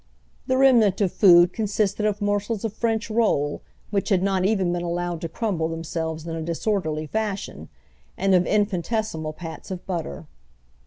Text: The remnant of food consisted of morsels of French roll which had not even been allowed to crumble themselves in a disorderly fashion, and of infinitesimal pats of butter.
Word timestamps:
The 0.47 0.57
remnant 0.57 0.99
of 1.01 1.13
food 1.13 1.53
consisted 1.53 2.07
of 2.07 2.23
morsels 2.23 2.65
of 2.65 2.73
French 2.73 3.07
roll 3.11 3.61
which 3.91 4.09
had 4.09 4.23
not 4.23 4.43
even 4.43 4.73
been 4.73 4.81
allowed 4.81 5.21
to 5.21 5.29
crumble 5.29 5.67
themselves 5.69 6.25
in 6.25 6.35
a 6.35 6.41
disorderly 6.41 7.05
fashion, 7.05 7.69
and 8.17 8.33
of 8.33 8.47
infinitesimal 8.47 9.33
pats 9.33 9.69
of 9.69 9.85
butter. 9.85 10.25